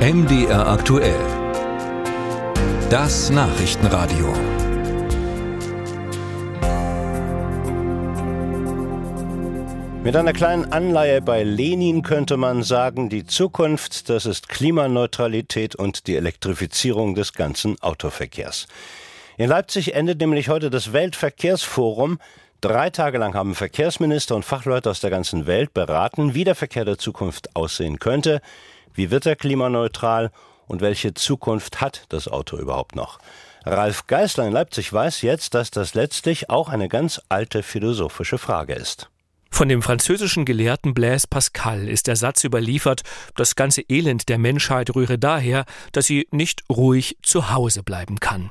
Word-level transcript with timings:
MDR 0.00 0.66
aktuell. 0.66 1.20
Das 2.88 3.28
Nachrichtenradio. 3.28 4.32
Mit 10.02 10.16
einer 10.16 10.32
kleinen 10.32 10.72
Anleihe 10.72 11.20
bei 11.20 11.42
Lenin 11.42 12.00
könnte 12.00 12.38
man 12.38 12.62
sagen, 12.62 13.10
die 13.10 13.26
Zukunft, 13.26 14.08
das 14.08 14.24
ist 14.24 14.48
Klimaneutralität 14.48 15.76
und 15.76 16.06
die 16.06 16.16
Elektrifizierung 16.16 17.14
des 17.14 17.34
ganzen 17.34 17.78
Autoverkehrs. 17.82 18.68
In 19.36 19.50
Leipzig 19.50 19.94
endet 19.94 20.18
nämlich 20.18 20.48
heute 20.48 20.70
das 20.70 20.94
Weltverkehrsforum. 20.94 22.18
Drei 22.62 22.88
Tage 22.88 23.18
lang 23.18 23.34
haben 23.34 23.54
Verkehrsminister 23.54 24.34
und 24.34 24.46
Fachleute 24.46 24.88
aus 24.88 25.00
der 25.00 25.10
ganzen 25.10 25.46
Welt 25.46 25.74
beraten, 25.74 26.32
wie 26.32 26.44
der 26.44 26.54
Verkehr 26.54 26.86
der 26.86 26.96
Zukunft 26.96 27.54
aussehen 27.54 27.98
könnte. 27.98 28.40
Wie 28.94 29.10
wird 29.10 29.26
er 29.26 29.36
klimaneutral 29.36 30.30
und 30.66 30.80
welche 30.80 31.14
Zukunft 31.14 31.80
hat 31.80 32.04
das 32.08 32.28
Auto 32.28 32.56
überhaupt 32.56 32.96
noch? 32.96 33.18
Ralf 33.64 34.06
Geißler 34.06 34.46
in 34.46 34.52
Leipzig 34.52 34.92
weiß 34.92 35.22
jetzt, 35.22 35.54
dass 35.54 35.70
das 35.70 35.94
letztlich 35.94 36.48
auch 36.48 36.68
eine 36.68 36.88
ganz 36.88 37.20
alte 37.28 37.62
philosophische 37.62 38.38
Frage 38.38 38.74
ist. 38.74 39.10
Von 39.50 39.68
dem 39.68 39.82
französischen 39.82 40.44
Gelehrten 40.44 40.94
Blaise 40.94 41.26
Pascal 41.28 41.88
ist 41.88 42.06
der 42.06 42.16
Satz 42.16 42.44
überliefert, 42.44 43.02
das 43.34 43.56
ganze 43.56 43.82
Elend 43.82 44.28
der 44.28 44.38
Menschheit 44.38 44.94
rühre 44.94 45.18
daher, 45.18 45.64
dass 45.92 46.06
sie 46.06 46.28
nicht 46.30 46.62
ruhig 46.70 47.18
zu 47.22 47.50
Hause 47.50 47.82
bleiben 47.82 48.20
kann. 48.20 48.50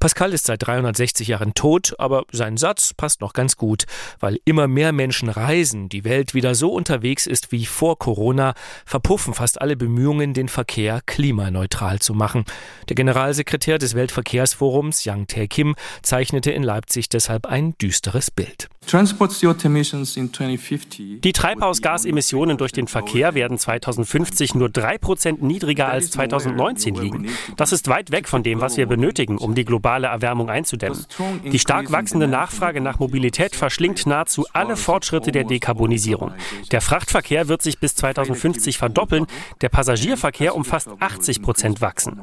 Pascal 0.00 0.32
ist 0.32 0.46
seit 0.46 0.66
360 0.66 1.28
Jahren 1.28 1.54
tot, 1.54 1.94
aber 1.98 2.24
sein 2.32 2.56
Satz 2.56 2.94
passt 2.94 3.20
noch 3.20 3.32
ganz 3.32 3.56
gut. 3.56 3.84
Weil 4.20 4.38
immer 4.44 4.68
mehr 4.68 4.92
Menschen 4.92 5.28
reisen, 5.28 5.88
die 5.88 6.04
Welt 6.04 6.34
wieder 6.34 6.54
so 6.54 6.72
unterwegs 6.72 7.26
ist 7.26 7.52
wie 7.52 7.66
vor 7.66 7.98
Corona, 7.98 8.54
verpuffen 8.84 9.34
fast 9.34 9.60
alle 9.60 9.76
Bemühungen, 9.76 10.34
den 10.34 10.48
Verkehr 10.48 11.00
klimaneutral 11.06 11.98
zu 11.98 12.14
machen. 12.14 12.44
Der 12.88 12.96
Generalsekretär 12.96 13.78
des 13.78 13.94
Weltverkehrsforums, 13.94 15.04
Yang 15.04 15.26
Tae 15.28 15.48
Kim, 15.48 15.74
zeichnete 16.02 16.50
in 16.50 16.62
Leipzig 16.62 17.08
deshalb 17.08 17.46
ein 17.46 17.76
düsteres 17.78 18.30
Bild. 18.30 18.68
Die 21.22 21.32
Treibhausgasemissionen 21.32 22.56
durch 22.58 22.72
den 22.72 22.86
Verkehr 22.86 23.34
werden 23.34 23.58
2050 23.58 24.54
nur 24.54 24.68
drei 24.68 24.98
Prozent 24.98 25.42
niedriger 25.42 25.88
als 25.88 26.10
2019 26.10 26.94
liegen. 26.94 27.28
Das 27.56 27.72
ist 27.72 27.88
weit 27.88 28.10
weg 28.10 28.28
von 28.28 28.42
dem, 28.42 28.60
was 28.60 28.76
wir 28.76 28.86
benötigen, 28.86 29.38
um 29.38 29.54
die 29.54 29.64
globale 29.64 30.08
Erwärmung 30.08 30.50
einzudämmen. 30.50 31.06
Die 31.44 31.58
stark 31.58 31.92
wachsende 31.92 32.28
Nachfrage 32.28 32.80
nach 32.80 32.98
Mobilität 32.98 33.56
verschlingt 33.56 34.06
nahezu 34.06 34.46
alle 34.52 34.76
Fortschritte 34.76 35.32
der 35.32 35.44
Dekarbonisierung. 35.44 36.32
Der 36.70 36.80
Frachtverkehr 36.80 37.48
wird 37.48 37.62
sich 37.62 37.78
bis 37.78 37.94
2050 37.94 38.78
verdoppeln, 38.78 39.26
der 39.60 39.70
Passagierverkehr 39.70 40.54
um 40.54 40.64
fast 40.64 40.88
80 41.00 41.42
Prozent 41.42 41.80
wachsen. 41.80 42.20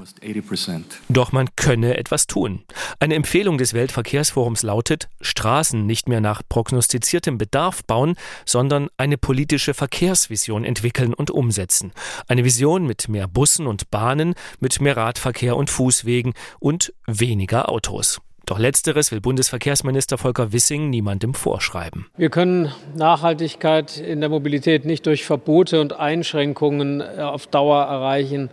Doch 1.10 1.32
man 1.32 1.50
könne 1.56 1.98
etwas 1.98 2.28
tun. 2.28 2.64
Eine 3.00 3.16
Empfehlung 3.16 3.58
des 3.58 3.74
Weltverkehrsforums 3.74 4.64
lautet, 4.64 5.10
Straßen 5.22 5.86
nicht 5.86 6.08
mehr 6.08 6.22
nach 6.22 6.42
prognostiziertem 6.52 7.38
Bedarf 7.38 7.82
bauen, 7.86 8.16
sondern 8.46 8.90
eine 8.98 9.18
politische 9.18 9.74
Verkehrsvision 9.74 10.66
entwickeln 10.66 11.14
und 11.14 11.32
umsetzen. 11.32 11.94
Eine 12.28 12.44
Vision 12.44 12.86
mit 12.86 13.08
mehr 13.08 13.30
Bussen 13.30 13.68
und 13.68 13.90
Bahnen, 13.90 14.36
mit 14.60 14.82
mehr 14.82 14.98
Radverkehr 14.98 15.56
und 15.56 15.70
Fußwegen 15.70 16.34
und 16.60 16.94
weniger 17.08 17.70
Autos. 17.70 18.20
Doch 18.46 18.60
letzteres 18.60 19.14
will 19.14 19.22
Bundesverkehrsminister 19.22 20.18
Volker 20.18 20.52
Wissing 20.52 20.90
niemandem 20.90 21.34
vorschreiben. 21.34 22.08
Wir 22.18 22.30
können 22.30 22.70
Nachhaltigkeit 22.98 23.98
in 23.98 24.20
der 24.20 24.30
Mobilität 24.30 24.84
nicht 24.84 25.06
durch 25.06 25.24
Verbote 25.24 25.80
und 25.80 25.94
Einschränkungen 25.94 27.00
äh, 27.00 27.22
auf 27.22 27.48
Dauer 27.48 27.84
erreichen. 27.84 28.50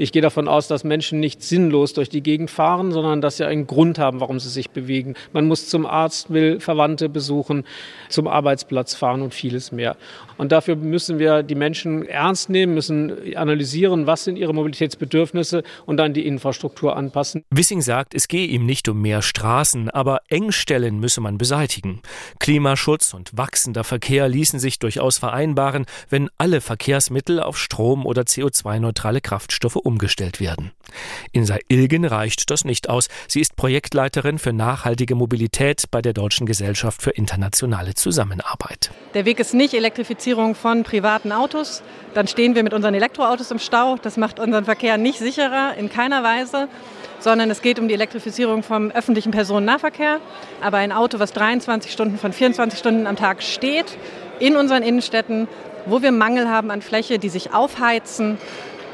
Ich 0.00 0.12
gehe 0.12 0.22
davon 0.22 0.46
aus, 0.46 0.68
dass 0.68 0.84
Menschen 0.84 1.18
nicht 1.18 1.42
sinnlos 1.42 1.92
durch 1.92 2.08
die 2.08 2.22
Gegend 2.22 2.52
fahren, 2.52 2.92
sondern 2.92 3.20
dass 3.20 3.36
sie 3.36 3.44
einen 3.44 3.66
Grund 3.66 3.98
haben, 3.98 4.20
warum 4.20 4.38
sie 4.38 4.48
sich 4.48 4.70
bewegen. 4.70 5.14
Man 5.32 5.48
muss 5.48 5.68
zum 5.68 5.86
Arzt, 5.86 6.32
will 6.32 6.60
Verwandte 6.60 7.08
besuchen, 7.08 7.64
zum 8.08 8.28
Arbeitsplatz 8.28 8.94
fahren 8.94 9.22
und 9.22 9.34
vieles 9.34 9.72
mehr. 9.72 9.96
Und 10.36 10.52
dafür 10.52 10.76
müssen 10.76 11.18
wir 11.18 11.42
die 11.42 11.56
Menschen 11.56 12.06
ernst 12.06 12.48
nehmen, 12.48 12.74
müssen 12.74 13.34
analysieren, 13.34 14.06
was 14.06 14.22
sind 14.22 14.36
ihre 14.36 14.54
Mobilitätsbedürfnisse 14.54 15.64
und 15.84 15.96
dann 15.96 16.14
die 16.14 16.26
Infrastruktur 16.26 16.96
anpassen. 16.96 17.42
Wissing 17.50 17.82
sagt, 17.82 18.14
es 18.14 18.28
gehe 18.28 18.46
ihm 18.46 18.66
nicht 18.66 18.88
um 18.88 19.02
mehr 19.02 19.20
Straßen, 19.20 19.90
aber 19.90 20.20
Engstellen 20.28 21.00
müsse 21.00 21.20
man 21.20 21.38
beseitigen. 21.38 22.02
Klimaschutz 22.38 23.14
und 23.14 23.36
wachsender 23.36 23.82
Verkehr 23.82 24.28
ließen 24.28 24.60
sich 24.60 24.78
durchaus 24.78 25.18
vereinbaren, 25.18 25.86
wenn 26.08 26.30
alle 26.38 26.60
Verkehrsmittel 26.60 27.40
auf 27.40 27.58
Strom- 27.58 28.06
oder 28.06 28.22
CO2-neutrale 28.22 29.20
Kraftstoffe 29.20 29.87
umgestellt 29.88 30.38
werden. 30.38 30.70
Insa 31.32 31.56
Ilgen 31.68 32.04
reicht 32.04 32.50
das 32.50 32.64
nicht 32.64 32.90
aus. 32.90 33.08
Sie 33.26 33.40
ist 33.40 33.56
Projektleiterin 33.56 34.38
für 34.38 34.52
nachhaltige 34.52 35.14
Mobilität 35.14 35.84
bei 35.90 36.02
der 36.02 36.12
Deutschen 36.12 36.46
Gesellschaft 36.46 37.02
für 37.02 37.10
internationale 37.10 37.94
Zusammenarbeit. 37.94 38.90
Der 39.14 39.24
Weg 39.24 39.40
ist 39.40 39.54
nicht 39.54 39.72
Elektrifizierung 39.72 40.54
von 40.54 40.84
privaten 40.84 41.32
Autos. 41.32 41.82
Dann 42.12 42.28
stehen 42.28 42.54
wir 42.54 42.62
mit 42.62 42.74
unseren 42.74 42.94
Elektroautos 42.94 43.50
im 43.50 43.58
Stau. 43.58 43.96
Das 43.96 44.18
macht 44.18 44.38
unseren 44.38 44.66
Verkehr 44.66 44.98
nicht 44.98 45.18
sicherer, 45.18 45.74
in 45.76 45.88
keiner 45.88 46.22
Weise 46.22 46.68
sondern 47.20 47.50
es 47.50 47.62
geht 47.62 47.80
um 47.80 47.88
die 47.88 47.94
Elektrifizierung 47.94 48.62
vom 48.62 48.92
öffentlichen 48.92 49.32
Personennahverkehr. 49.32 50.20
Aber 50.60 50.76
ein 50.76 50.92
Auto, 50.92 51.18
was 51.18 51.32
23 51.32 51.90
Stunden 51.90 52.16
von 52.16 52.32
24 52.32 52.78
Stunden 52.78 53.08
am 53.08 53.16
Tag 53.16 53.42
steht, 53.42 53.98
in 54.38 54.56
unseren 54.56 54.84
Innenstädten, 54.84 55.48
wo 55.86 56.02
wir 56.02 56.12
Mangel 56.12 56.48
haben 56.48 56.70
an 56.70 56.82
Fläche, 56.82 57.18
die 57.18 57.28
sich 57.28 57.52
aufheizen, 57.52 58.38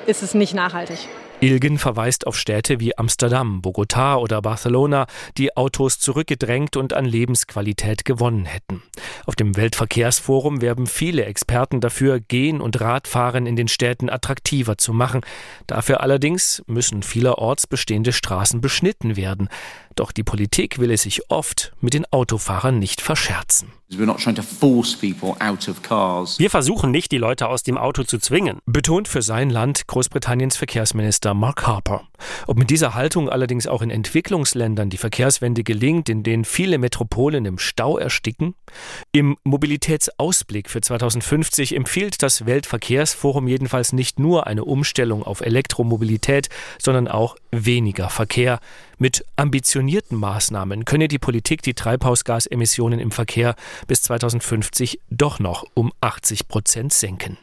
ist 0.06 0.22
es 0.22 0.34
nicht 0.34 0.54
nachhaltig. 0.54 1.09
Ilgen 1.41 1.78
verweist 1.78 2.26
auf 2.26 2.38
Städte 2.38 2.81
wie 2.81 2.97
Amsterdam, 2.97 3.60
Bogotá 3.60 4.16
oder 4.16 4.41
Barcelona, 4.41 5.06
die 5.37 5.56
Autos 5.56 5.98
zurückgedrängt 5.98 6.76
und 6.76 6.94
an 6.94 7.04
Lebensqualität 7.04 8.04
gewonnen 8.04 8.47
hätten. 8.47 8.82
Auf 9.26 9.34
dem 9.34 9.56
Weltverkehrsforum 9.56 10.62
werben 10.62 10.87
viele 10.87 11.25
Experten 11.26 11.81
dafür, 11.81 12.20
Gehen 12.20 12.60
und 12.60 12.81
Radfahren 12.81 13.47
in 13.47 13.56
den 13.56 13.69
Städten 13.69 14.09
attraktiver 14.09 14.78
zu 14.78 14.93
machen. 14.93 15.20
Dafür 15.66 16.00
allerdings 16.00 16.62
müssen 16.66 17.03
vielerorts 17.03 17.66
bestehende 17.66 18.12
Straßen 18.12 18.60
beschnitten 18.60 19.16
werden. 19.16 19.48
Doch 19.97 20.12
die 20.12 20.25
Politik 20.25 20.78
will 20.78 20.91
es 20.91 21.03
sich 21.03 21.31
oft 21.31 21.72
mit 21.81 21.94
den 21.94 22.06
Autofahrern 22.10 22.78
nicht 22.78 23.00
verscherzen. 23.00 23.70
Wir 26.39 26.49
versuchen 26.49 26.91
nicht, 26.91 27.12
die 27.12 27.19
Leute 27.19 27.49
aus 27.49 27.62
dem 27.62 27.77
Auto 27.77 28.03
zu 28.03 28.19
zwingen. 28.19 28.59
Betont 28.65 29.09
für 29.09 29.21
sein 29.21 29.50
Land 29.50 29.87
Großbritanniens 29.87 30.56
Verkehrsminister 30.56 31.34
Mark 31.34 31.67
Harper. 31.67 32.09
Ob 32.47 32.56
mit 32.56 32.71
dieser 32.71 32.94
Haltung 32.94 33.28
allerdings 33.28 33.67
auch 33.67 33.83
in 33.83 33.91
Entwicklungsländern 33.91 34.89
die 34.89 34.97
Verkehrswende 34.97 35.65
gelingt, 35.65 36.09
in 36.09 36.23
denen 36.23 36.47
viele 36.47 36.78
Metropolen 36.78 37.44
im 37.44 37.59
Stau 37.59 37.99
ersticken? 37.99 38.55
Im 39.12 39.37
Mobilitätsausblick 39.44 40.71
für 40.71 40.81
2050 40.81 41.77
empfiehlt 41.77 42.23
das 42.23 42.47
Weltverkehrsforum 42.47 43.47
jedenfalls 43.47 43.93
nicht 43.93 44.19
nur 44.19 44.47
eine 44.47 44.65
Umstellung 44.65 45.23
auf 45.23 45.43
Elektromobilität, 45.43 46.49
sondern 46.78 47.06
auch 47.06 47.37
weniger 47.50 48.09
Verkehr. 48.09 48.61
Mit 48.99 49.25
ambitionierten 49.37 50.19
Maßnahmen 50.19 50.84
könne 50.84 51.09
die 51.09 51.19
Politik 51.19 51.62
die 51.62 51.75
Treibhausgasemissionen 51.75 53.00
im 53.00 53.10
Verkehr 53.10 53.55
bis 53.87 54.03
2050 54.03 55.00
doch 55.10 55.38
noch 55.38 55.65
um 55.75 55.93
80 56.00 56.49
Prozent 56.49 56.93
senken. 56.93 57.38